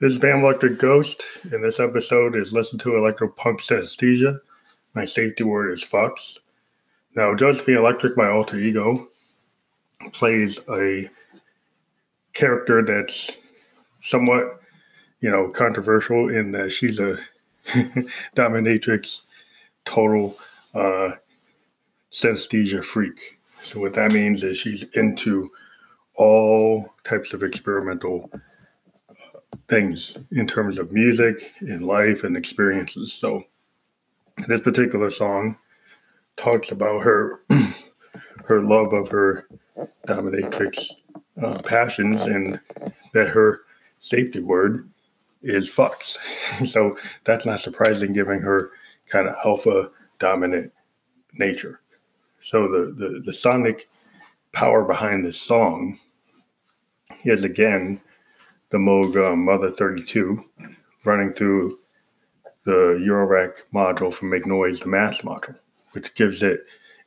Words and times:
This 0.00 0.14
is 0.14 0.18
Bam 0.18 0.42
Electric 0.42 0.78
Ghost, 0.78 1.22
and 1.52 1.62
this 1.62 1.78
episode 1.78 2.34
is 2.34 2.54
Listen 2.54 2.78
to 2.78 2.92
Electropunk 2.92 3.60
Synesthesia. 3.60 4.38
My 4.94 5.04
safety 5.04 5.44
word 5.44 5.70
is 5.72 5.82
Fox. 5.82 6.38
Now, 7.14 7.34
Josephine 7.34 7.76
Electric, 7.76 8.16
my 8.16 8.30
alter 8.30 8.56
ego, 8.56 9.08
plays 10.12 10.58
a 10.70 11.10
character 12.32 12.82
that's 12.82 13.36
somewhat, 14.00 14.62
you 15.20 15.30
know, 15.30 15.50
controversial 15.50 16.30
in 16.30 16.52
that 16.52 16.72
she's 16.72 16.98
a 16.98 17.18
dominatrix, 18.34 19.20
total 19.84 20.38
uh, 20.74 21.10
synesthesia 22.10 22.82
freak. 22.82 23.38
So, 23.60 23.80
what 23.80 23.92
that 23.96 24.12
means 24.12 24.44
is 24.44 24.56
she's 24.56 24.82
into 24.94 25.50
all 26.14 26.94
types 27.04 27.34
of 27.34 27.42
experimental 27.42 28.30
things 29.68 30.16
in 30.32 30.46
terms 30.46 30.78
of 30.78 30.92
music 30.92 31.52
and 31.60 31.86
life 31.86 32.24
and 32.24 32.36
experiences. 32.36 33.12
So 33.12 33.44
this 34.48 34.60
particular 34.60 35.10
song 35.10 35.56
talks 36.36 36.72
about 36.72 37.02
her 37.02 37.40
her 38.44 38.60
love 38.60 38.92
of 38.92 39.08
her 39.08 39.46
dominatrix 40.06 40.90
uh, 41.40 41.58
passions 41.62 42.22
and 42.22 42.58
that 43.12 43.28
her 43.28 43.62
safety 43.98 44.40
word 44.40 44.88
is 45.42 45.70
fucks. 45.70 46.18
so 46.66 46.96
that's 47.24 47.46
not 47.46 47.60
surprising 47.60 48.12
given 48.12 48.40
her 48.40 48.70
kind 49.08 49.28
of 49.28 49.36
alpha 49.44 49.90
dominant 50.18 50.72
nature. 51.34 51.80
So 52.40 52.68
the, 52.68 52.92
the, 52.92 53.22
the 53.24 53.32
sonic 53.32 53.88
power 54.52 54.84
behind 54.84 55.24
this 55.24 55.40
song 55.40 55.98
is 57.24 57.44
again 57.44 58.00
the 58.70 58.78
Moog 58.78 59.16
um, 59.16 59.44
Mother 59.44 59.70
32 59.70 60.44
running 61.04 61.32
through 61.32 61.70
the 62.64 63.00
Eurorack 63.00 63.62
module 63.74 64.12
from 64.12 64.30
Make 64.30 64.46
Noise, 64.46 64.80
the 64.80 64.88
math 64.88 65.22
module, 65.22 65.56
which 65.92 66.14
gives 66.14 66.42
it 66.42 66.60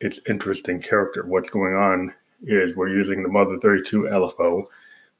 its 0.00 0.20
interesting 0.28 0.80
character. 0.80 1.24
What's 1.26 1.50
going 1.50 1.74
on 1.74 2.12
is 2.42 2.76
we're 2.76 2.88
using 2.88 3.22
the 3.22 3.28
Mother 3.28 3.58
32 3.58 4.02
LFO 4.02 4.66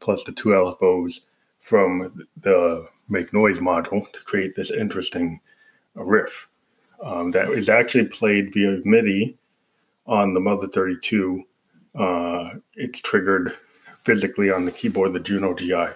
plus 0.00 0.24
the 0.24 0.32
two 0.32 0.50
LFOs 0.50 1.20
from 1.60 2.26
the 2.40 2.86
Make 3.08 3.32
Noise 3.32 3.58
module 3.58 4.10
to 4.12 4.20
create 4.24 4.54
this 4.56 4.70
interesting 4.70 5.40
riff 5.94 6.48
um, 7.02 7.30
that 7.30 7.50
is 7.50 7.68
actually 7.68 8.06
played 8.06 8.52
via 8.52 8.80
MIDI 8.84 9.36
on 10.06 10.34
the 10.34 10.40
Mother 10.40 10.66
32. 10.66 11.44
Uh, 11.94 12.50
it's 12.74 13.00
triggered 13.00 13.56
physically 14.04 14.50
on 14.50 14.64
the 14.64 14.72
keyboard, 14.72 15.12
the 15.12 15.20
Juno 15.20 15.54
GI. 15.54 15.94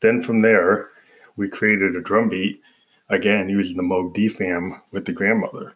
Then 0.00 0.22
from 0.22 0.42
there, 0.42 0.88
we 1.36 1.48
created 1.48 1.96
a 1.96 2.00
drum 2.00 2.28
beat, 2.28 2.60
again, 3.08 3.48
using 3.48 3.76
the 3.76 3.82
Moog 3.82 4.14
DFAM 4.14 4.80
with 4.92 5.04
the 5.04 5.12
grandmother. 5.12 5.74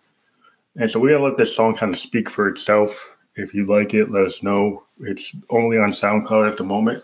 And 0.76 0.90
so 0.90 1.00
we're 1.00 1.18
to 1.18 1.22
let 1.22 1.36
this 1.36 1.54
song 1.54 1.76
kind 1.76 1.92
of 1.92 1.98
speak 1.98 2.30
for 2.30 2.48
itself. 2.48 3.16
If 3.34 3.54
you 3.54 3.66
like 3.66 3.94
it, 3.94 4.10
let 4.10 4.24
us 4.24 4.42
know. 4.42 4.84
It's 5.00 5.36
only 5.50 5.78
on 5.78 5.90
SoundCloud 5.90 6.50
at 6.50 6.56
the 6.56 6.64
moment. 6.64 7.02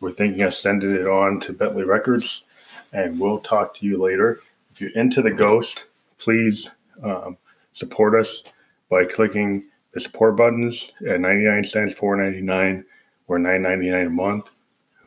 We're 0.00 0.12
thinking 0.12 0.42
of 0.42 0.54
sending 0.54 0.92
it 0.92 1.06
on 1.06 1.40
to 1.40 1.52
Bentley 1.52 1.84
Records, 1.84 2.44
and 2.92 3.18
we'll 3.18 3.40
talk 3.40 3.74
to 3.76 3.86
you 3.86 3.96
later. 3.96 4.40
If 4.70 4.80
you're 4.80 4.90
into 4.90 5.22
the 5.22 5.30
Ghost, 5.30 5.86
please 6.18 6.70
um, 7.02 7.36
support 7.72 8.14
us 8.14 8.44
by 8.88 9.04
clicking 9.04 9.64
the 9.92 10.00
support 10.00 10.36
buttons 10.36 10.92
at 11.08 11.20
99 11.20 11.64
cents, 11.64 11.94
4.99, 11.94 12.84
or 13.26 13.38
9.99 13.38 14.06
a 14.06 14.10
month. 14.10 14.50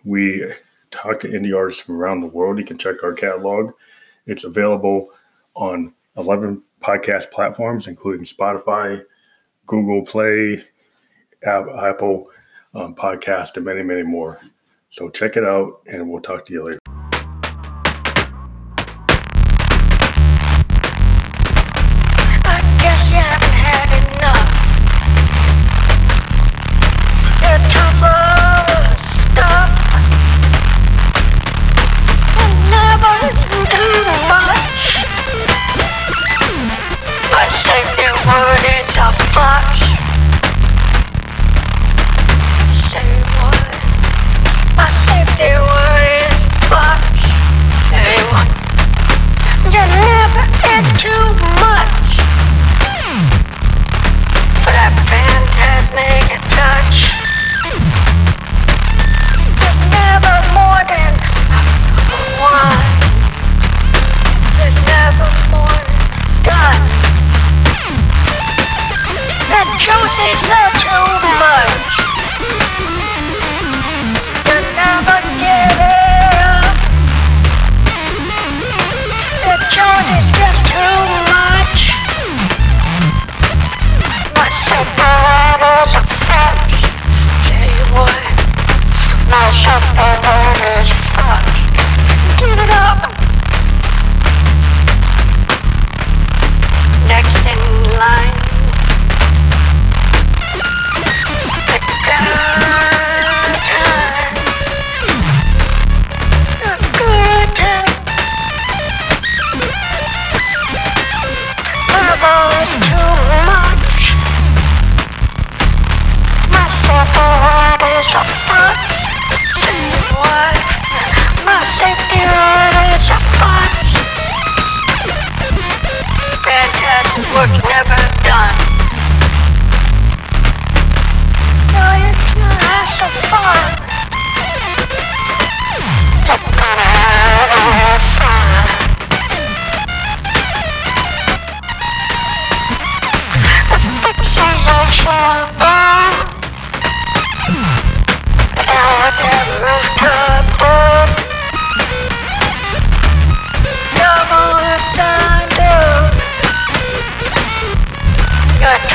We 0.03 0.53
talk 0.91 1.19
to 1.21 1.27
indie 1.27 1.55
artists 1.55 1.83
from 1.83 1.95
around 1.95 2.21
the 2.21 2.27
world. 2.27 2.57
You 2.57 2.65
can 2.65 2.77
check 2.77 3.03
our 3.03 3.13
catalog. 3.13 3.71
It's 4.25 4.43
available 4.43 5.09
on 5.55 5.93
11 6.17 6.61
podcast 6.81 7.31
platforms, 7.31 7.87
including 7.87 8.25
Spotify, 8.25 9.03
Google 9.65 10.05
Play, 10.05 10.63
Apple 11.43 12.29
um, 12.73 12.95
Podcast, 12.95 13.55
and 13.55 13.65
many, 13.65 13.83
many 13.83 14.03
more. 14.03 14.39
So 14.89 15.09
check 15.09 15.37
it 15.37 15.45
out, 15.45 15.81
and 15.87 16.09
we'll 16.09 16.21
talk 16.21 16.45
to 16.45 16.53
you 16.53 16.65
later. 16.65 16.80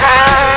Ah! 0.09 0.56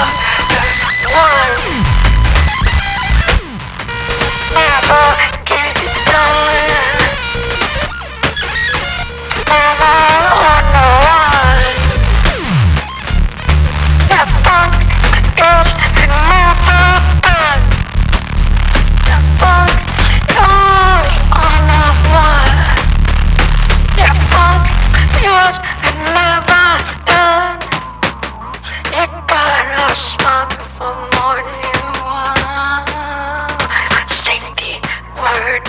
one. 0.00 1.84
Never. 4.54 5.29
word. 35.40 35.64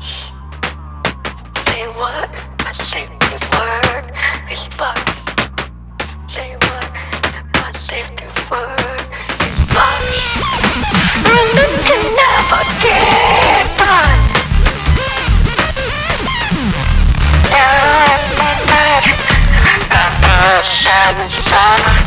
Say 0.00 1.84
what? 2.00 2.30
I 2.60 2.72
say 2.72 3.04
the 3.06 3.38
word. 3.56 4.06
is 4.52 4.64
fuck. 4.78 4.98
Say 6.28 6.56
what? 6.66 6.88
I 7.54 7.72
say 7.88 8.02
the 8.18 8.28
word. 8.50 9.04
is 9.48 9.58
fuck. 9.72 10.04
I'm 11.24 11.48
not 11.56 11.72
never 12.20 12.62
get 12.84 13.66
done. 13.80 14.22
I'm 17.56 18.22
in 18.48 18.58
not. 18.68 19.04
I'm 19.62 19.82
not. 19.90 20.64
I'm. 21.52 22.01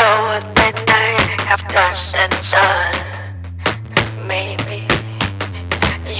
show 0.00 0.20
at 0.38 0.44
midnight 0.60 1.28
after 1.54 1.86
sunset. 1.94 2.94
Maybe 4.26 4.80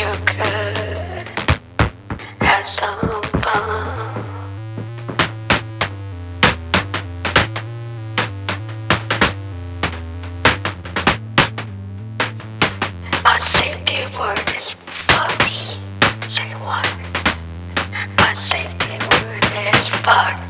you 0.00 0.12
could 0.30 1.26
have 2.48 2.66
some 2.78 3.22
fun. 3.44 4.24
My 13.24 13.38
safety 13.38 14.00
word 14.18 14.48
is 14.58 14.68
fuck. 15.08 15.40
Say 16.28 16.50
what? 16.66 16.88
My 18.18 18.32
safety 18.34 18.96
word 19.10 19.44
is 19.74 19.88
fuck. 20.04 20.49